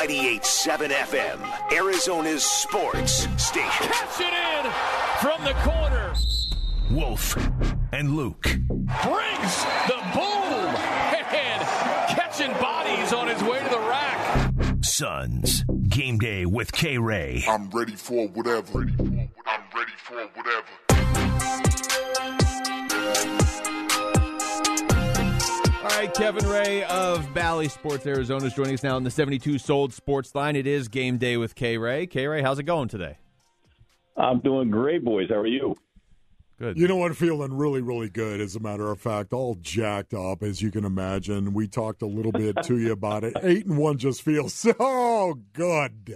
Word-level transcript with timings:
98.7 0.00 0.88
FM, 0.88 1.72
Arizona's 1.72 2.42
sports 2.42 3.28
station. 3.36 3.86
Catch 3.86 4.20
it 4.20 4.32
in 4.32 4.64
from 5.20 5.44
the 5.44 5.52
corner. 5.60 6.14
Wolf 6.90 7.36
and 7.92 8.16
Luke. 8.16 8.40
Brings 8.40 9.64
the 9.88 10.00
boom 10.14 10.74
and 11.12 11.60
catching 12.08 12.50
bodies 12.52 13.12
on 13.12 13.28
his 13.28 13.42
way 13.42 13.62
to 13.62 13.68
the 13.68 13.78
rack. 13.78 14.54
Suns. 14.80 15.64
Game 15.88 16.18
day 16.18 16.46
with 16.46 16.72
K 16.72 16.96
Ray. 16.96 17.44
I'm 17.46 17.68
ready 17.68 17.94
for 17.94 18.26
whatever. 18.28 18.80
I'm 18.80 19.62
ready 19.74 19.92
for 19.98 20.26
whatever. 20.34 20.64
All 25.82 25.88
right, 25.88 26.12
Kevin 26.12 26.46
Ray 26.46 26.84
of 26.84 27.32
Bally 27.32 27.68
Sports 27.68 28.04
Arizona 28.04 28.44
is 28.44 28.52
joining 28.52 28.74
us 28.74 28.82
now 28.82 28.96
on 28.96 29.02
the 29.02 29.10
72 29.10 29.58
Sold 29.58 29.94
Sports 29.94 30.34
Line. 30.34 30.54
It 30.54 30.66
is 30.66 30.88
game 30.88 31.16
day 31.16 31.38
with 31.38 31.54
K 31.54 31.78
Ray. 31.78 32.06
K 32.06 32.26
Ray, 32.26 32.42
how's 32.42 32.58
it 32.58 32.64
going 32.64 32.88
today? 32.88 33.16
I'm 34.14 34.40
doing 34.40 34.70
great, 34.70 35.02
boys. 35.02 35.30
How 35.30 35.36
are 35.36 35.46
you? 35.46 35.74
Good. 36.58 36.76
You 36.76 36.86
know 36.86 36.96
what? 36.96 37.16
Feeling 37.16 37.54
really, 37.54 37.80
really 37.80 38.10
good, 38.10 38.42
as 38.42 38.56
a 38.56 38.60
matter 38.60 38.90
of 38.90 39.00
fact. 39.00 39.32
All 39.32 39.54
jacked 39.54 40.12
up, 40.12 40.42
as 40.42 40.60
you 40.60 40.70
can 40.70 40.84
imagine. 40.84 41.54
We 41.54 41.66
talked 41.66 42.02
a 42.02 42.06
little 42.06 42.32
bit 42.32 42.62
to 42.64 42.76
you 42.76 42.92
about 42.92 43.24
it. 43.24 43.34
Eight 43.42 43.64
and 43.64 43.78
one 43.78 43.96
just 43.96 44.20
feels 44.20 44.52
so 44.78 45.38
good 45.54 46.14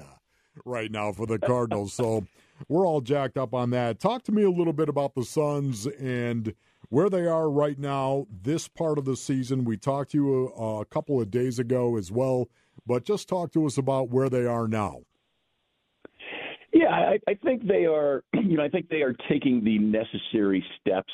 right 0.66 0.90
now 0.90 1.12
for 1.12 1.24
the 1.24 1.38
Cardinals. 1.38 1.94
So 1.94 2.26
we're 2.68 2.86
all 2.86 3.00
jacked 3.00 3.38
up 3.38 3.54
on 3.54 3.70
that. 3.70 3.98
Talk 3.98 4.24
to 4.24 4.32
me 4.32 4.42
a 4.42 4.50
little 4.50 4.74
bit 4.74 4.90
about 4.90 5.14
the 5.14 5.24
Suns 5.24 5.86
and 5.86 6.52
where 6.88 7.10
they 7.10 7.26
are 7.26 7.50
right 7.50 7.78
now, 7.78 8.26
this 8.30 8.68
part 8.68 8.98
of 8.98 9.04
the 9.04 9.16
season. 9.16 9.64
We 9.64 9.76
talked 9.76 10.12
to 10.12 10.18
you 10.18 10.52
a, 10.56 10.80
a 10.80 10.84
couple 10.84 11.20
of 11.20 11.30
days 11.30 11.58
ago 11.58 11.96
as 11.96 12.10
well, 12.10 12.48
but 12.86 13.04
just 13.04 13.28
talk 13.28 13.52
to 13.52 13.66
us 13.66 13.78
about 13.78 14.10
where 14.10 14.28
they 14.28 14.46
are 14.46 14.68
now. 14.68 15.00
Yeah, 16.72 16.90
I, 16.90 17.18
I 17.28 17.34
think 17.34 17.66
they 17.66 17.86
are. 17.86 18.22
You 18.44 18.58
know, 18.58 18.64
I 18.64 18.68
think 18.68 18.88
they 18.90 19.00
are 19.00 19.14
taking 19.28 19.64
the 19.64 19.78
necessary 19.78 20.62
steps 20.78 21.12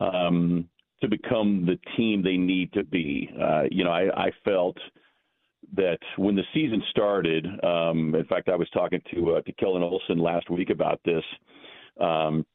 um, 0.00 0.66
to 1.02 1.08
become 1.08 1.66
the 1.66 1.78
team 1.96 2.22
they 2.22 2.38
need 2.38 2.72
to 2.72 2.84
be. 2.84 3.28
Uh, 3.40 3.64
you 3.70 3.84
know, 3.84 3.90
I, 3.90 4.28
I 4.28 4.30
felt 4.44 4.76
that 5.76 5.98
when 6.16 6.34
the 6.34 6.42
season 6.54 6.82
started. 6.90 7.46
Um, 7.62 8.14
in 8.14 8.24
fact, 8.28 8.48
I 8.48 8.56
was 8.56 8.68
talking 8.70 9.00
to 9.12 9.36
uh, 9.36 9.40
to 9.42 9.52
Kellan 9.52 9.82
Olson 9.82 10.18
last 10.18 10.48
week 10.50 10.70
about 10.70 11.00
this. 11.04 11.24
Um, 12.00 12.46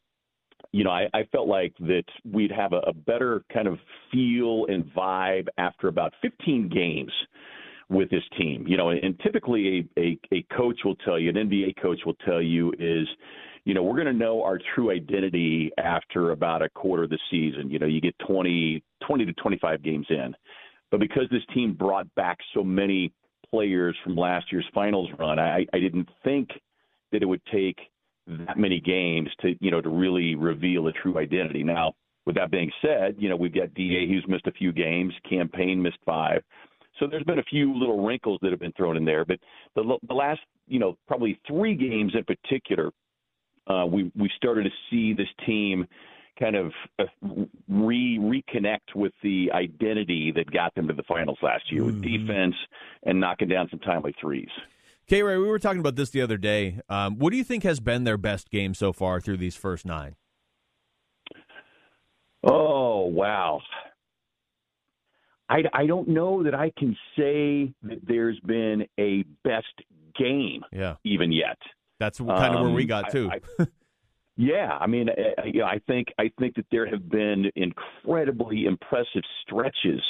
you 0.73 0.83
know, 0.83 0.89
I, 0.89 1.07
I 1.13 1.23
felt 1.31 1.47
like 1.47 1.73
that 1.81 2.03
we'd 2.29 2.51
have 2.51 2.73
a, 2.73 2.79
a 2.79 2.93
better 2.93 3.45
kind 3.53 3.67
of 3.67 3.77
feel 4.11 4.65
and 4.67 4.83
vibe 4.85 5.47
after 5.57 5.87
about 5.87 6.13
15 6.21 6.67
games 6.67 7.11
with 7.89 8.09
this 8.09 8.23
team. 8.37 8.65
You 8.67 8.75
know, 8.75 8.89
and 8.89 9.17
typically 9.21 9.87
a, 9.95 10.01
a, 10.01 10.19
a 10.33 10.45
coach 10.57 10.79
will 10.83 10.95
tell 10.95 11.19
you, 11.19 11.29
an 11.29 11.35
NBA 11.35 11.79
coach 11.79 11.99
will 12.05 12.15
tell 12.25 12.41
you 12.41 12.73
is, 12.79 13.07
you 13.65 13.75
know, 13.75 13.83
we're 13.83 13.93
going 13.93 14.07
to 14.07 14.13
know 14.13 14.43
our 14.43 14.59
true 14.73 14.91
identity 14.91 15.71
after 15.77 16.31
about 16.31 16.63
a 16.63 16.69
quarter 16.69 17.03
of 17.03 17.11
the 17.11 17.19
season. 17.29 17.69
You 17.69 17.77
know, 17.77 17.85
you 17.85 18.01
get 18.01 18.15
20, 18.27 18.83
20 19.07 19.25
to 19.25 19.33
25 19.33 19.83
games 19.83 20.07
in. 20.09 20.35
But 20.89 20.99
because 20.99 21.23
this 21.31 21.43
team 21.53 21.73
brought 21.73 22.13
back 22.15 22.39
so 22.53 22.63
many 22.63 23.13
players 23.49 23.95
from 24.03 24.15
last 24.15 24.51
year's 24.51 24.65
finals 24.73 25.09
run, 25.19 25.37
I, 25.37 25.67
I 25.71 25.79
didn't 25.79 26.09
think 26.23 26.49
that 27.11 27.21
it 27.21 27.25
would 27.25 27.41
take 27.51 27.77
that 28.27 28.57
many 28.57 28.79
games 28.79 29.29
to, 29.41 29.55
you 29.59 29.71
know, 29.71 29.81
to 29.81 29.89
really 29.89 30.35
reveal 30.35 30.87
a 30.87 30.93
true 30.93 31.17
identity. 31.17 31.63
Now, 31.63 31.93
with 32.25 32.35
that 32.35 32.51
being 32.51 32.71
said, 32.81 33.15
you 33.17 33.29
know, 33.29 33.35
we've 33.35 33.53
got 33.53 33.73
DA 33.73 34.07
who's 34.07 34.25
missed 34.27 34.47
a 34.47 34.51
few 34.51 34.71
games, 34.71 35.13
Cam 35.29 35.49
Payne 35.49 35.81
missed 35.81 35.97
five. 36.05 36.41
So 36.99 37.07
there's 37.07 37.23
been 37.23 37.39
a 37.39 37.43
few 37.43 37.77
little 37.77 38.05
wrinkles 38.05 38.39
that 38.41 38.51
have 38.51 38.59
been 38.59 38.71
thrown 38.73 38.97
in 38.97 39.03
there, 39.03 39.25
but 39.25 39.39
the, 39.75 39.97
the 40.07 40.13
last, 40.13 40.41
you 40.67 40.79
know, 40.79 40.97
probably 41.07 41.39
three 41.47 41.75
games 41.75 42.13
in 42.15 42.23
particular, 42.23 42.91
uh, 43.67 43.85
we 43.85 44.11
we 44.15 44.29
started 44.35 44.63
to 44.63 44.69
see 44.89 45.13
this 45.13 45.27
team 45.45 45.87
kind 46.39 46.55
of 46.55 46.71
uh, 46.99 47.05
re 47.69 48.17
reconnect 48.19 48.95
with 48.95 49.13
the 49.23 49.51
identity 49.53 50.31
that 50.35 50.49
got 50.51 50.73
them 50.75 50.87
to 50.87 50.93
the 50.93 51.03
finals 51.03 51.37
last 51.41 51.71
year 51.71 51.83
with 51.83 52.01
defense 52.01 52.55
and 53.03 53.19
knocking 53.19 53.47
down 53.47 53.67
some 53.69 53.79
timely 53.79 54.13
threes. 54.19 54.49
K 55.07 55.21
Ray, 55.21 55.37
we 55.37 55.47
were 55.47 55.59
talking 55.59 55.79
about 55.79 55.95
this 55.95 56.09
the 56.11 56.21
other 56.21 56.37
day. 56.37 56.79
Um, 56.89 57.17
what 57.19 57.31
do 57.31 57.37
you 57.37 57.43
think 57.43 57.63
has 57.63 57.79
been 57.79 58.03
their 58.03 58.17
best 58.17 58.49
game 58.49 58.73
so 58.73 58.93
far 58.93 59.19
through 59.19 59.37
these 59.37 59.55
first 59.55 59.85
nine? 59.85 60.15
Oh 62.43 63.05
wow. 63.05 63.61
I, 65.49 65.63
I 65.73 65.85
don't 65.85 66.07
know 66.07 66.41
that 66.43 66.55
I 66.55 66.71
can 66.77 66.95
say 67.17 67.73
that 67.83 67.99
there's 68.07 68.39
been 68.41 68.87
a 68.99 69.23
best 69.43 69.67
game 70.17 70.63
Yeah, 70.71 70.95
even 71.03 71.31
yet. 71.31 71.57
that's 71.99 72.17
kind 72.19 72.55
of 72.55 72.61
where 72.61 72.71
we 72.71 72.83
Um, 72.83 72.87
got 72.87 73.05
I- 73.05 73.09
to. 73.09 73.29
I- 73.59 73.67
yeah, 74.35 74.77
I 74.79 74.87
mean, 74.87 75.09
uh, 75.09 75.43
you 75.45 75.59
know, 75.59 75.65
I 75.65 75.79
think 75.85 76.07
I 76.17 76.31
think 76.39 76.55
that 76.55 76.65
there 76.71 76.89
have 76.89 77.09
been 77.09 77.51
incredibly 77.55 78.65
impressive 78.65 79.21
stretches. 79.43 80.01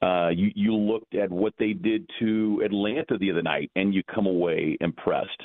Uh, 0.00 0.28
you 0.28 0.50
you 0.54 0.74
looked 0.74 1.14
at 1.16 1.30
what 1.30 1.54
they 1.58 1.72
did 1.72 2.08
to 2.20 2.62
Atlanta 2.64 3.18
the 3.18 3.32
other 3.32 3.42
night, 3.42 3.72
and 3.74 3.92
you 3.92 4.02
come 4.14 4.26
away 4.26 4.76
impressed. 4.80 5.42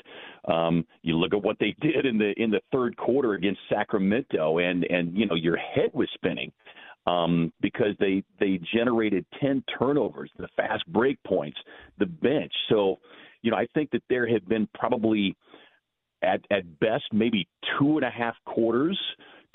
Um, 0.47 0.85
you 1.01 1.17
look 1.17 1.33
at 1.33 1.41
what 1.41 1.57
they 1.59 1.75
did 1.81 2.05
in 2.05 2.19
the 2.19 2.33
in 2.37 2.51
the 2.51 2.61
third 2.71 2.95
quarter 2.97 3.33
against 3.33 3.61
Sacramento, 3.67 4.59
and 4.59 4.83
and 4.83 5.17
you 5.17 5.25
know 5.25 5.35
your 5.35 5.57
head 5.57 5.89
was 5.93 6.09
spinning 6.13 6.51
um, 7.07 7.51
because 7.61 7.95
they 7.99 8.23
they 8.39 8.59
generated 8.73 9.25
ten 9.41 9.63
turnovers, 9.77 10.29
the 10.37 10.47
fast 10.55 10.85
break 10.87 11.17
points, 11.25 11.57
the 11.97 12.05
bench. 12.05 12.53
So, 12.69 12.99
you 13.41 13.51
know, 13.51 13.57
I 13.57 13.65
think 13.73 13.89
that 13.91 14.03
there 14.09 14.27
have 14.27 14.47
been 14.47 14.67
probably 14.73 15.35
at 16.21 16.41
at 16.51 16.79
best 16.79 17.05
maybe 17.13 17.47
two 17.77 17.97
and 17.97 18.05
a 18.05 18.09
half 18.09 18.35
quarters 18.45 18.99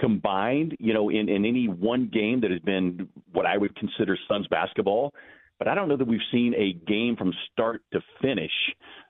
combined, 0.01 0.77
you 0.81 0.93
know, 0.93 1.09
in, 1.09 1.29
in 1.29 1.45
any 1.45 1.69
one 1.69 2.11
game 2.13 2.41
that 2.41 2.51
has 2.51 2.61
been 2.61 3.09
what 3.33 3.47
I 3.47 3.57
would 3.57 3.77
consider 3.77 4.19
Suns 4.29 4.47
basketball. 4.49 5.15
But 5.59 5.69
I 5.69 5.75
don't 5.75 5.89
know 5.89 5.97
that 5.97 6.07
we've 6.07 6.21
seen 6.33 6.53
a 6.55 6.73
game 6.87 7.17
from 7.17 7.33
start 7.53 7.81
to 7.93 8.01
finish 8.21 8.51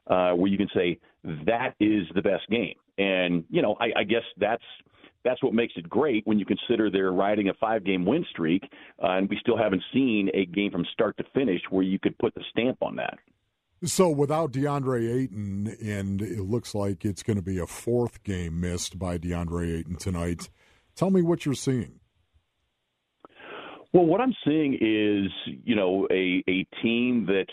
uh, 0.07 0.33
where 0.33 0.51
you 0.51 0.59
can 0.59 0.69
say 0.75 0.99
that 1.47 1.75
is 1.81 2.07
the 2.15 2.23
best 2.23 2.49
game. 2.51 2.75
And 2.99 3.45
you 3.49 3.63
know, 3.63 3.77
I, 3.81 4.01
I 4.01 4.05
guess 4.05 4.23
that's 4.37 4.63
that's 5.25 5.43
what 5.43 5.55
makes 5.55 5.73
it 5.77 5.89
great 5.89 6.27
when 6.27 6.39
you 6.39 6.45
consider 6.45 6.91
they're 6.91 7.13
riding 7.13 7.49
a 7.49 7.55
five-game 7.55 8.05
win 8.05 8.27
streak, 8.31 8.63
uh, 9.03 9.13
and 9.13 9.29
we 9.29 9.39
still 9.41 9.57
haven't 9.57 9.83
seen 9.93 10.29
a 10.35 10.45
game 10.45 10.71
from 10.71 10.85
start 10.93 11.17
to 11.17 11.25
finish 11.35 11.63
where 11.71 11.83
you 11.83 11.99
could 11.99 12.17
put 12.19 12.35
the 12.35 12.43
stamp 12.51 12.83
on 12.83 12.95
that. 12.97 13.19
So 13.85 14.09
without 14.09 14.53
DeAndre 14.53 15.15
Ayton, 15.15 15.77
and 15.83 16.23
it 16.23 16.41
looks 16.41 16.75
like 16.75 17.05
it's 17.05 17.23
going 17.23 17.37
to 17.37 17.43
be 17.43 17.59
a 17.59 17.67
fourth 17.67 18.23
game 18.23 18.61
missed 18.61 18.99
by 18.99 19.19
DeAndre 19.19 19.79
Ayton 19.79 19.97
tonight. 19.97 20.49
Tell 20.95 21.11
me 21.11 21.23
what 21.23 21.45
you're 21.45 21.55
seeing. 21.55 22.01
Well, 23.93 24.07
what 24.07 24.21
I'm 24.21 24.35
seeing 24.45 24.75
is, 24.75 25.31
you 25.65 25.77
know, 25.77 26.09
a 26.11 26.43
a 26.49 26.67
team 26.83 27.27
that, 27.27 27.47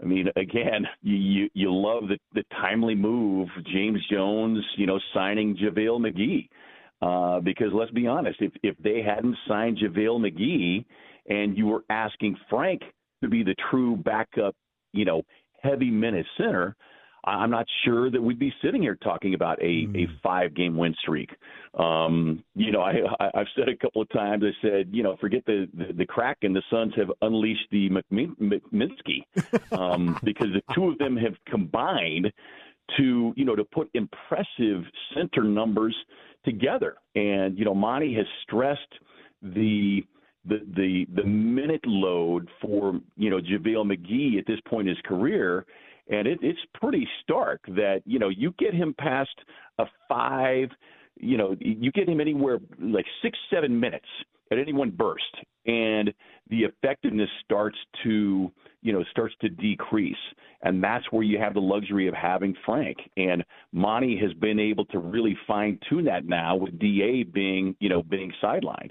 I 0.00 0.06
mean, 0.06 0.28
again, 0.36 0.86
you 1.02 1.48
you, 1.52 1.74
love 1.74 2.04
the 2.08 2.18
the 2.32 2.44
timely 2.60 2.94
move, 2.94 3.48
James 3.72 4.00
Jones, 4.10 4.64
you 4.76 4.86
know, 4.86 5.00
signing 5.12 5.56
JaVale 5.56 6.00
McGee, 6.00 6.48
uh, 7.02 7.40
because 7.40 7.72
let's 7.72 7.90
be 7.90 8.06
honest, 8.06 8.40
if 8.40 8.52
if 8.62 8.76
they 8.78 9.02
hadn't 9.02 9.36
signed 9.48 9.78
JaVale 9.78 10.30
McGee, 10.30 10.84
and 11.28 11.58
you 11.58 11.66
were 11.66 11.84
asking 11.90 12.36
Frank 12.48 12.82
to 13.22 13.28
be 13.28 13.42
the 13.42 13.56
true 13.70 13.96
backup, 13.96 14.54
you 14.92 15.04
know, 15.04 15.22
heavy 15.64 15.90
minute 15.90 16.26
center, 16.36 16.76
I'm 17.26 17.50
not 17.50 17.66
sure 17.84 18.10
that 18.10 18.20
we'd 18.20 18.38
be 18.38 18.52
sitting 18.62 18.82
here 18.82 18.96
talking 18.96 19.34
about 19.34 19.60
a, 19.62 19.88
a 19.94 20.06
five 20.22 20.54
game 20.54 20.76
win 20.76 20.94
streak. 21.00 21.30
Um, 21.78 22.44
you 22.54 22.70
know, 22.70 22.82
I, 22.82 22.96
I, 23.18 23.30
I've 23.34 23.46
said 23.56 23.68
a 23.68 23.76
couple 23.76 24.02
of 24.02 24.08
times, 24.10 24.44
I 24.44 24.52
said, 24.60 24.88
you 24.92 25.02
know, 25.02 25.16
forget 25.20 25.42
the, 25.46 25.66
the, 25.72 25.92
the 25.94 26.06
crack 26.06 26.38
and 26.42 26.54
the 26.54 26.62
Suns 26.70 26.92
have 26.96 27.10
unleashed 27.22 27.66
the 27.70 27.88
McMinsky 27.88 29.24
um, 29.72 30.18
because 30.24 30.48
the 30.52 30.74
two 30.74 30.88
of 30.88 30.98
them 30.98 31.16
have 31.16 31.34
combined 31.48 32.30
to, 32.98 33.32
you 33.36 33.44
know, 33.44 33.56
to 33.56 33.64
put 33.64 33.88
impressive 33.94 34.84
center 35.14 35.42
numbers 35.42 35.96
together. 36.44 36.96
And, 37.14 37.58
you 37.58 37.64
know, 37.64 37.74
Monty 37.74 38.14
has 38.14 38.26
stressed 38.42 38.80
the, 39.42 40.04
the 40.46 40.60
the 40.76 41.06
the 41.14 41.24
minute 41.24 41.84
load 41.86 42.48
for 42.60 43.00
you 43.16 43.30
know 43.30 43.38
JaVale 43.38 43.84
McGee 43.86 44.38
at 44.38 44.46
this 44.46 44.60
point 44.68 44.88
in 44.88 44.94
his 44.94 45.02
career, 45.04 45.64
and 46.08 46.26
it, 46.26 46.38
it's 46.42 46.58
pretty 46.74 47.06
stark 47.22 47.60
that 47.68 48.02
you 48.04 48.18
know 48.18 48.28
you 48.28 48.54
get 48.58 48.74
him 48.74 48.94
past 48.98 49.34
a 49.78 49.84
five, 50.08 50.68
you 51.16 51.36
know 51.36 51.56
you 51.60 51.90
get 51.92 52.08
him 52.08 52.20
anywhere 52.20 52.58
like 52.80 53.06
six 53.22 53.38
seven 53.50 53.78
minutes 53.78 54.06
at 54.52 54.58
any 54.58 54.72
one 54.72 54.90
burst, 54.90 55.34
and 55.66 56.12
the 56.50 56.64
effectiveness 56.64 57.30
starts 57.44 57.78
to 58.02 58.52
you 58.82 58.92
know 58.92 59.02
starts 59.10 59.34
to 59.40 59.48
decrease, 59.48 60.16
and 60.62 60.82
that's 60.82 61.04
where 61.10 61.22
you 61.22 61.38
have 61.38 61.54
the 61.54 61.60
luxury 61.60 62.06
of 62.06 62.14
having 62.14 62.54
Frank. 62.66 62.98
And 63.16 63.42
Monty 63.72 64.18
has 64.18 64.32
been 64.34 64.60
able 64.60 64.84
to 64.86 64.98
really 64.98 65.36
fine 65.46 65.78
tune 65.88 66.04
that 66.04 66.26
now 66.26 66.56
with 66.56 66.78
Da 66.78 67.24
being 67.24 67.76
you 67.80 67.88
know 67.88 68.02
being 68.02 68.32
sidelined. 68.42 68.90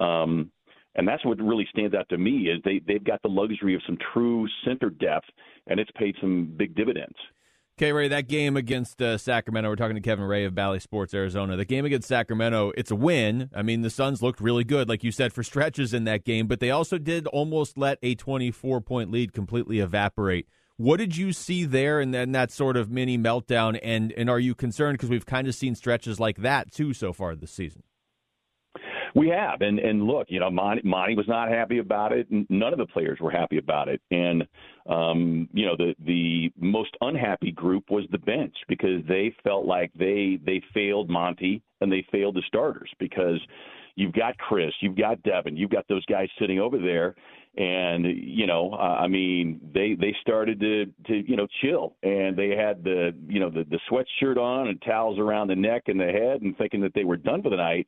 Um, 0.00 0.50
And 0.94 1.08
that's 1.08 1.24
what 1.24 1.38
really 1.40 1.66
stands 1.70 1.94
out 1.94 2.08
to 2.10 2.18
me 2.18 2.48
is 2.48 2.60
they 2.64 2.80
they've 2.86 3.02
got 3.02 3.22
the 3.22 3.28
luxury 3.28 3.74
of 3.74 3.82
some 3.86 3.98
true 4.12 4.46
center 4.64 4.90
depth, 4.90 5.28
and 5.66 5.80
it's 5.80 5.90
paid 5.96 6.16
some 6.20 6.54
big 6.56 6.74
dividends. 6.74 7.16
Okay, 7.78 7.90
Ray, 7.90 8.08
that 8.08 8.28
game 8.28 8.58
against 8.58 9.00
uh, 9.00 9.16
Sacramento, 9.16 9.70
we're 9.70 9.76
talking 9.76 9.94
to 9.94 10.02
Kevin 10.02 10.26
Ray 10.26 10.44
of 10.44 10.54
Bally 10.54 10.78
Sports 10.78 11.14
Arizona. 11.14 11.56
The 11.56 11.64
game 11.64 11.86
against 11.86 12.06
Sacramento, 12.06 12.70
it's 12.76 12.90
a 12.90 12.94
win. 12.94 13.48
I 13.54 13.62
mean, 13.62 13.80
the 13.80 13.88
Suns 13.88 14.22
looked 14.22 14.42
really 14.42 14.62
good, 14.62 14.90
like 14.90 15.02
you 15.02 15.10
said, 15.10 15.32
for 15.32 15.42
stretches 15.42 15.94
in 15.94 16.04
that 16.04 16.24
game, 16.24 16.46
but 16.46 16.60
they 16.60 16.70
also 16.70 16.98
did 16.98 17.26
almost 17.28 17.78
let 17.78 17.98
a 18.02 18.14
24 18.14 18.82
point 18.82 19.10
lead 19.10 19.32
completely 19.32 19.80
evaporate. 19.80 20.46
What 20.76 20.98
did 20.98 21.16
you 21.16 21.32
see 21.32 21.64
there 21.64 21.98
and 21.98 22.12
then 22.12 22.32
that 22.32 22.50
sort 22.50 22.76
of 22.76 22.90
mini 22.90 23.16
meltdown? 23.16 23.78
And, 23.82 24.12
and 24.12 24.28
are 24.28 24.40
you 24.40 24.54
concerned 24.54 24.98
because 24.98 25.08
we've 25.08 25.26
kind 25.26 25.48
of 25.48 25.54
seen 25.54 25.74
stretches 25.74 26.20
like 26.20 26.38
that 26.38 26.72
too 26.72 26.92
so 26.92 27.14
far 27.14 27.34
this 27.34 27.52
season? 27.52 27.84
We 29.14 29.28
have, 29.28 29.60
and 29.60 29.78
and 29.78 30.04
look, 30.04 30.28
you 30.30 30.40
know, 30.40 30.50
Monty, 30.50 30.82
Monty 30.84 31.14
was 31.14 31.28
not 31.28 31.48
happy 31.48 31.78
about 31.78 32.12
it. 32.12 32.26
None 32.30 32.72
of 32.72 32.78
the 32.78 32.86
players 32.86 33.18
were 33.20 33.30
happy 33.30 33.58
about 33.58 33.88
it, 33.88 34.00
and 34.10 34.46
um, 34.86 35.48
you 35.52 35.66
know, 35.66 35.76
the 35.76 35.94
the 36.06 36.50
most 36.56 36.96
unhappy 37.00 37.52
group 37.52 37.90
was 37.90 38.04
the 38.10 38.18
bench 38.18 38.54
because 38.68 39.02
they 39.08 39.34
felt 39.44 39.66
like 39.66 39.90
they 39.94 40.38
they 40.44 40.62
failed 40.72 41.10
Monty 41.10 41.62
and 41.80 41.92
they 41.92 42.06
failed 42.10 42.36
the 42.36 42.42
starters 42.46 42.90
because 42.98 43.38
you've 43.96 44.14
got 44.14 44.38
Chris, 44.38 44.72
you've 44.80 44.96
got 44.96 45.22
Devin, 45.22 45.56
you've 45.56 45.70
got 45.70 45.86
those 45.88 46.04
guys 46.06 46.28
sitting 46.38 46.58
over 46.58 46.78
there, 46.78 47.14
and 47.56 48.06
you 48.06 48.46
know, 48.46 48.72
uh, 48.72 48.96
I 48.98 49.08
mean, 49.08 49.60
they 49.74 49.94
they 49.94 50.16
started 50.22 50.58
to 50.60 50.86
to 51.06 51.30
you 51.30 51.36
know 51.36 51.46
chill, 51.60 51.96
and 52.02 52.34
they 52.34 52.56
had 52.56 52.82
the 52.82 53.14
you 53.28 53.40
know 53.40 53.50
the 53.50 53.64
the 53.64 53.78
sweatshirt 53.90 54.38
on 54.38 54.68
and 54.68 54.80
towels 54.82 55.18
around 55.18 55.48
the 55.48 55.56
neck 55.56 55.82
and 55.88 56.00
the 56.00 56.06
head, 56.06 56.40
and 56.40 56.56
thinking 56.56 56.80
that 56.80 56.94
they 56.94 57.04
were 57.04 57.18
done 57.18 57.42
for 57.42 57.50
the 57.50 57.56
night 57.56 57.86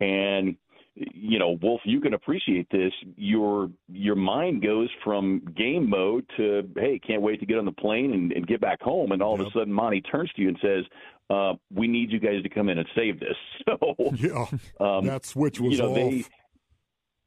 and 0.00 0.56
you 0.94 1.38
know, 1.38 1.56
Wolf, 1.62 1.80
you 1.84 2.00
can 2.00 2.14
appreciate 2.14 2.68
this. 2.70 2.92
Your 3.16 3.70
your 3.88 4.16
mind 4.16 4.62
goes 4.62 4.88
from 5.04 5.42
game 5.56 5.88
mode 5.88 6.26
to 6.36 6.68
hey, 6.76 7.00
can't 7.06 7.22
wait 7.22 7.40
to 7.40 7.46
get 7.46 7.58
on 7.58 7.64
the 7.64 7.72
plane 7.72 8.12
and, 8.12 8.32
and 8.32 8.46
get 8.46 8.60
back 8.60 8.80
home, 8.82 9.12
and 9.12 9.22
all 9.22 9.38
yep. 9.38 9.46
of 9.46 9.46
a 9.46 9.58
sudden 9.58 9.72
Monty 9.72 10.00
turns 10.00 10.30
to 10.34 10.42
you 10.42 10.48
and 10.48 10.58
says, 10.60 10.84
uh, 11.30 11.54
"We 11.72 11.86
need 11.86 12.10
you 12.10 12.18
guys 12.18 12.42
to 12.42 12.48
come 12.48 12.68
in 12.68 12.78
and 12.78 12.88
save 12.94 13.20
this." 13.20 13.36
So 13.68 13.94
yeah, 14.16 14.46
um, 14.80 15.06
that 15.06 15.24
switch 15.24 15.60
was 15.60 15.72
you 15.72 15.78
know, 15.78 15.90
off. 15.90 15.94
They, 15.94 16.24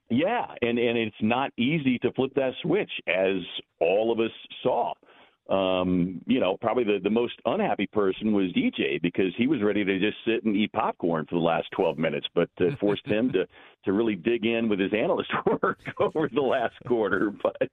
yeah, 0.09 0.45
and 0.61 0.77
and 0.77 0.97
it's 0.97 1.15
not 1.21 1.51
easy 1.57 1.97
to 1.99 2.11
flip 2.11 2.33
that 2.35 2.51
switch, 2.61 2.91
as 3.07 3.37
all 3.79 4.11
of 4.11 4.19
us 4.19 4.31
saw 4.61 4.93
um, 5.49 6.21
you 6.25 6.39
know, 6.39 6.57
probably 6.61 6.85
the, 6.85 6.99
the 7.03 7.09
most 7.09 7.33
unhappy 7.45 7.87
person 7.87 8.31
was 8.31 8.51
DJ 8.53 9.01
because 9.01 9.33
he 9.37 9.45
was 9.45 9.61
ready 9.61 9.83
to 9.83 9.99
just 9.99 10.17
sit 10.25 10.45
and 10.45 10.55
eat 10.55 10.71
popcorn 10.71 11.25
for 11.29 11.35
the 11.35 11.41
last 11.41 11.67
12 11.75 11.97
minutes, 11.97 12.27
but 12.33 12.49
uh, 12.61 12.75
forced 12.79 13.05
him 13.05 13.31
to, 13.33 13.45
to 13.83 13.91
really 13.91 14.15
dig 14.15 14.45
in 14.45 14.69
with 14.69 14.79
his 14.79 14.93
analyst 14.93 15.29
work 15.61 15.79
over 15.99 16.29
the 16.33 16.41
last 16.41 16.75
quarter. 16.87 17.31
But 17.43 17.69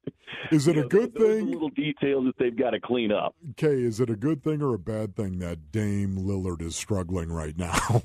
is 0.50 0.66
it 0.66 0.76
a 0.76 0.80
know, 0.80 0.88
good 0.88 1.14
those, 1.14 1.22
thing? 1.22 1.44
Those 1.44 1.54
little 1.54 1.70
details 1.70 2.24
that 2.24 2.34
they've 2.38 2.56
got 2.56 2.70
to 2.70 2.80
clean 2.80 3.12
up. 3.12 3.36
Okay, 3.50 3.82
is 3.82 4.00
it 4.00 4.10
a 4.10 4.16
good 4.16 4.42
thing 4.42 4.62
or 4.62 4.74
a 4.74 4.78
bad 4.78 5.14
thing 5.14 5.38
that 5.38 5.70
Dame 5.70 6.16
Lillard 6.16 6.60
is 6.60 6.74
struggling 6.74 7.30
right 7.30 7.56
now? 7.56 8.02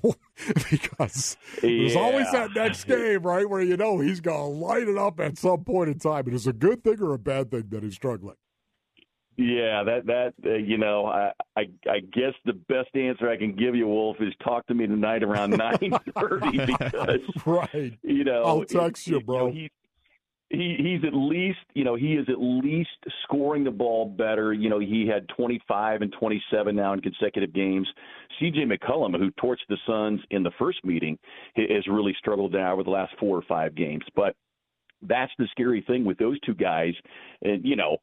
because 0.70 1.38
yeah. 1.64 1.70
there's 1.70 1.96
always 1.96 2.32
that 2.32 2.52
next 2.56 2.84
game, 2.84 3.24
right, 3.24 3.50
where 3.50 3.62
you 3.62 3.78
know 3.78 4.00
he's 4.00 4.22
going 4.22 4.38
to 4.38 4.66
light 4.66 4.88
it 4.88 4.98
up 4.98 5.20
at 5.20 5.40
some 5.40 5.64
point 5.64 5.90
in 5.90 5.98
time. 5.98 6.28
It 6.28 6.36
is 6.36 6.46
a 6.46 6.54
good 6.54 6.84
thing 6.84 7.02
or 7.02 7.14
a 7.14 7.20
bad 7.20 7.50
thing 7.50 7.66
that 7.70 7.82
he's 7.82 7.96
struggling? 7.96 8.36
Yeah, 9.38 9.84
that 9.84 10.06
that 10.06 10.34
uh, 10.46 10.54
you 10.56 10.78
know, 10.78 11.08
I, 11.08 11.32
I 11.58 11.64
I 11.90 12.00
guess 12.00 12.34
the 12.46 12.54
best 12.54 12.96
answer 12.96 13.30
I 13.30 13.36
can 13.36 13.54
give 13.54 13.76
you, 13.76 13.88
Wolf, 13.88 14.18
is 14.22 14.34
talk 14.42 14.66
to 14.68 14.74
me 14.74 14.88
tonight 14.88 15.24
around 15.24 15.50
nine 15.58 15.92
thirty 16.18 16.58
because 16.66 17.20
right. 17.46 17.98
You 18.02 18.24
know, 18.24 18.44
I'll 18.44 18.66
text 18.66 19.08
you, 19.08 19.20
bro. 19.20 19.48
You 19.48 19.52
know, 19.52 19.52
he, 19.52 19.72
he 20.52 20.76
he's 20.78 21.04
at 21.06 21.14
least 21.14 21.60
you 21.74 21.84
know 21.84 21.96
he 21.96 22.14
is 22.14 22.28
at 22.30 22.40
least 22.40 22.90
scoring 23.24 23.66
the 23.66 23.72
ball 23.72 24.06
better. 24.06 24.54
You 24.54 24.70
know 24.70 24.80
he 24.80 25.06
had 25.06 25.28
25 25.36 26.02
and 26.02 26.14
27 26.18 26.74
now 26.74 26.94
in 26.94 27.02
consecutive 27.02 27.54
games. 27.54 27.88
C.J. 28.40 28.66
McCollum, 28.66 29.18
who 29.18 29.32
torched 29.32 29.68
the 29.68 29.78
Suns 29.86 30.22
in 30.32 30.44
the 30.44 30.52
first 30.58 30.84
meeting, 30.86 31.18
has 31.56 31.88
really 31.88 32.16
struggled 32.20 32.54
now 32.54 32.72
over 32.72 32.84
the 32.84 32.90
last 32.90 33.14
four 33.20 33.38
or 33.38 33.44
five 33.44 33.76
games. 33.76 34.04
But 34.16 34.36
that's 35.02 35.32
the 35.38 35.48
scary 35.52 35.84
thing 35.86 36.06
with 36.06 36.18
those 36.18 36.40
two 36.42 36.56
guys. 36.56 36.94
And 37.42 37.66
you 37.66 37.76
know 37.76 37.98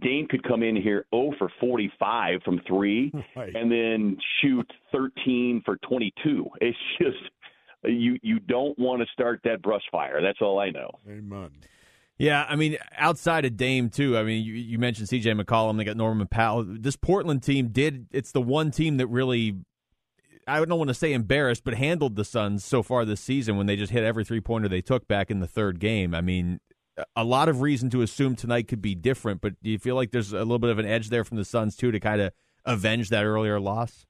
Dame 0.00 0.26
could 0.28 0.42
come 0.42 0.62
in 0.62 0.76
here 0.76 1.06
0 1.14 1.32
for 1.38 1.50
45 1.60 2.42
from 2.44 2.60
three, 2.66 3.12
right. 3.36 3.54
and 3.54 3.70
then 3.70 4.16
shoot 4.40 4.70
13 4.92 5.62
for 5.64 5.76
22. 5.88 6.46
It's 6.60 6.76
just 6.98 7.16
you 7.84 8.18
you 8.22 8.40
don't 8.40 8.78
want 8.78 9.00
to 9.02 9.06
start 9.12 9.40
that 9.44 9.62
brush 9.62 9.82
fire. 9.90 10.20
That's 10.20 10.40
all 10.40 10.58
I 10.58 10.70
know. 10.70 10.90
Amen. 11.08 11.50
Yeah, 12.18 12.46
I 12.48 12.56
mean, 12.56 12.78
outside 12.96 13.44
of 13.44 13.56
Dame 13.56 13.90
too. 13.90 14.16
I 14.16 14.22
mean, 14.22 14.42
you, 14.42 14.54
you 14.54 14.78
mentioned 14.78 15.08
C.J. 15.08 15.32
McCollum. 15.32 15.76
They 15.76 15.84
got 15.84 15.98
Norman 15.98 16.26
Powell. 16.26 16.64
This 16.66 16.96
Portland 16.96 17.42
team 17.42 17.68
did. 17.68 18.06
It's 18.10 18.32
the 18.32 18.40
one 18.40 18.70
team 18.70 18.96
that 18.96 19.06
really, 19.08 19.56
I 20.46 20.64
don't 20.64 20.78
want 20.78 20.88
to 20.88 20.94
say 20.94 21.12
embarrassed, 21.12 21.62
but 21.62 21.74
handled 21.74 22.16
the 22.16 22.24
Suns 22.24 22.64
so 22.64 22.82
far 22.82 23.04
this 23.04 23.20
season 23.20 23.58
when 23.58 23.66
they 23.66 23.76
just 23.76 23.92
hit 23.92 24.02
every 24.02 24.24
three 24.24 24.40
pointer 24.40 24.66
they 24.66 24.80
took 24.80 25.06
back 25.06 25.30
in 25.30 25.40
the 25.40 25.46
third 25.46 25.78
game. 25.78 26.14
I 26.14 26.22
mean, 26.22 26.60
a 27.14 27.24
lot 27.24 27.48
of 27.48 27.60
reason 27.60 27.90
to 27.90 28.02
assume 28.02 28.36
tonight 28.36 28.68
could 28.68 28.82
be 28.82 28.94
different, 28.94 29.40
but 29.40 29.60
do 29.62 29.70
you 29.70 29.78
feel 29.78 29.94
like 29.94 30.10
there's 30.10 30.32
a 30.32 30.38
little 30.38 30.58
bit 30.58 30.70
of 30.70 30.78
an 30.78 30.86
edge 30.86 31.10
there 31.10 31.24
from 31.24 31.36
the 31.36 31.44
Suns 31.44 31.76
too 31.76 31.90
to 31.90 32.00
kind 32.00 32.20
of 32.20 32.32
avenge 32.64 33.10
that 33.10 33.24
earlier 33.24 33.60
loss? 33.60 34.06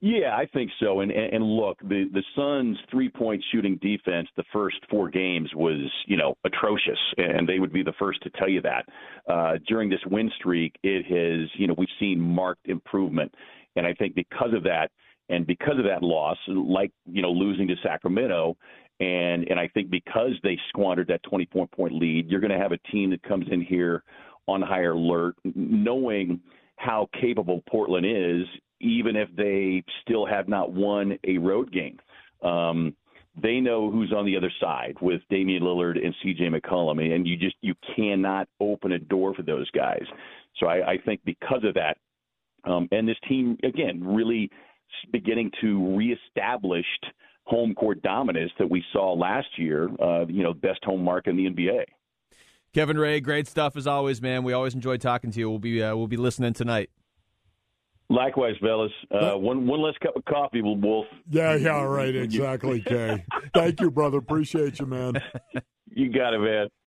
Yeah, 0.00 0.36
I 0.36 0.46
think 0.46 0.70
so. 0.78 1.00
And 1.00 1.10
and, 1.10 1.42
look, 1.42 1.78
the 1.80 2.04
the 2.12 2.22
Suns' 2.36 2.76
three 2.90 3.08
point 3.08 3.42
shooting 3.50 3.78
defense 3.80 4.28
the 4.36 4.44
first 4.52 4.76
four 4.90 5.08
games 5.08 5.50
was 5.54 5.90
you 6.06 6.18
know 6.18 6.36
atrocious, 6.44 6.98
and 7.16 7.48
they 7.48 7.58
would 7.58 7.72
be 7.72 7.82
the 7.82 7.94
first 7.98 8.22
to 8.22 8.30
tell 8.30 8.48
you 8.48 8.60
that. 8.62 8.84
Uh, 9.26 9.54
during 9.66 9.88
this 9.88 10.00
win 10.06 10.30
streak, 10.38 10.76
it 10.82 11.06
has 11.06 11.48
you 11.58 11.66
know 11.66 11.74
we've 11.78 11.88
seen 11.98 12.20
marked 12.20 12.68
improvement, 12.68 13.34
and 13.74 13.86
I 13.86 13.94
think 13.94 14.14
because 14.14 14.52
of 14.54 14.64
that, 14.64 14.90
and 15.30 15.46
because 15.46 15.78
of 15.78 15.84
that 15.84 16.02
loss, 16.02 16.36
like 16.46 16.92
you 17.06 17.22
know 17.22 17.30
losing 17.30 17.66
to 17.68 17.74
Sacramento, 17.82 18.56
and 19.00 19.48
and 19.48 19.58
I 19.60 19.68
think 19.68 19.90
because 19.90 20.32
they 20.42 20.58
squandered 20.68 21.08
that 21.08 21.22
24 21.24 21.66
point 21.68 21.94
lead, 21.94 22.28
you're 22.28 22.40
going 22.40 22.52
to 22.52 22.58
have 22.58 22.72
a 22.72 22.78
team 22.90 23.10
that 23.10 23.22
comes 23.22 23.46
in 23.50 23.60
here 23.60 24.02
on 24.48 24.62
higher 24.62 24.92
alert, 24.92 25.36
knowing 25.44 26.40
how 26.76 27.08
capable 27.20 27.62
Portland 27.68 28.06
is, 28.06 28.46
even 28.80 29.16
if 29.16 29.28
they 29.36 29.82
still 30.02 30.24
have 30.26 30.48
not 30.48 30.72
won 30.72 31.18
a 31.26 31.38
road 31.38 31.72
game. 31.72 31.98
Um, 32.42 32.94
they 33.40 33.60
know 33.60 33.90
who's 33.90 34.12
on 34.16 34.24
the 34.24 34.36
other 34.36 34.52
side 34.60 34.96
with 35.00 35.20
Damian 35.28 35.62
Lillard 35.62 36.02
and 36.02 36.14
C.J. 36.22 36.48
McCollum, 36.48 37.14
and 37.14 37.26
you 37.26 37.36
just 37.36 37.56
you 37.60 37.74
cannot 37.94 38.48
open 38.60 38.92
a 38.92 38.98
door 38.98 39.34
for 39.34 39.42
those 39.42 39.70
guys. 39.72 40.04
So 40.58 40.66
I, 40.66 40.92
I 40.92 40.98
think 41.04 41.20
because 41.24 41.64
of 41.64 41.74
that, 41.74 41.98
um, 42.64 42.88
and 42.92 43.06
this 43.06 43.18
team 43.28 43.58
again 43.62 44.02
really 44.02 44.50
beginning 45.12 45.50
to 45.60 45.96
reestablished 45.96 47.06
home 47.46 47.74
court 47.74 48.02
dominance 48.02 48.52
that 48.58 48.68
we 48.68 48.84
saw 48.92 49.12
last 49.12 49.48
year. 49.56 49.88
Uh, 50.00 50.26
you 50.26 50.42
know, 50.42 50.52
best 50.52 50.84
home 50.84 51.02
mark 51.02 51.26
in 51.26 51.36
the 51.36 51.44
NBA. 51.44 51.84
Kevin 52.74 52.98
Ray, 52.98 53.20
great 53.20 53.46
stuff 53.46 53.76
as 53.76 53.86
always, 53.86 54.20
man. 54.20 54.44
We 54.44 54.52
always 54.52 54.74
enjoy 54.74 54.98
talking 54.98 55.30
to 55.30 55.38
you. 55.38 55.48
We'll 55.48 55.58
be 55.58 55.82
uh, 55.82 55.96
we'll 55.96 56.08
be 56.08 56.18
listening 56.18 56.52
tonight. 56.52 56.90
Likewise, 58.08 58.54
fellas. 58.60 58.92
Uh, 59.10 59.36
one 59.36 59.66
one 59.66 59.80
less 59.80 59.94
cup 60.02 60.14
of 60.14 60.24
coffee, 60.26 60.60
Wolf. 60.62 61.06
Yeah, 61.28 61.54
yeah, 61.54 61.82
right, 61.82 62.14
exactly, 62.16 62.80
Kay. 62.82 63.24
Thank 63.54 63.80
you, 63.80 63.90
brother. 63.90 64.18
Appreciate 64.18 64.78
you, 64.78 64.86
man. 64.86 65.14
You 65.88 66.12
got 66.12 66.34
it, 66.34 66.38
man. 66.38 66.68